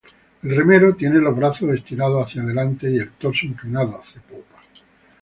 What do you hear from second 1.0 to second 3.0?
los brazos estirados hacia delante y